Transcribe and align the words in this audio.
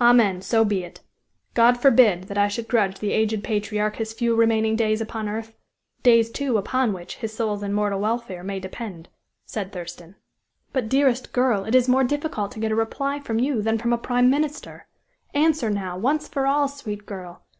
"Amen; 0.00 0.40
so 0.40 0.64
be 0.64 0.84
it; 0.84 1.00
God 1.54 1.76
forbid 1.78 2.28
that 2.28 2.38
I 2.38 2.46
should 2.46 2.68
grudge 2.68 3.00
the 3.00 3.10
aged 3.10 3.42
patriarch 3.42 3.96
his 3.96 4.12
few 4.12 4.36
remaining 4.36 4.76
days 4.76 5.00
upon 5.00 5.28
earth 5.28 5.56
days, 6.04 6.30
too, 6.30 6.56
upon 6.58 6.92
which 6.92 7.16
his 7.16 7.32
soul's 7.32 7.64
immortal 7.64 7.98
welfare 7.98 8.44
may 8.44 8.60
depend," 8.60 9.08
said 9.46 9.72
Thurston. 9.72 10.14
"But, 10.72 10.88
dearest 10.88 11.32
girl, 11.32 11.64
it 11.64 11.74
is 11.74 11.88
more 11.88 12.04
difficult 12.04 12.52
to 12.52 12.60
get 12.60 12.70
a 12.70 12.76
reply 12.76 13.18
from 13.18 13.40
you 13.40 13.62
than 13.62 13.76
from 13.78 13.92
a 13.92 13.98
prime 13.98 14.30
minister. 14.30 14.86
Answer, 15.34 15.70
now, 15.70 15.98
once 15.98 16.28
for 16.28 16.46
all, 16.46 16.68
sweet 16.68 17.04
girl! 17.04 17.42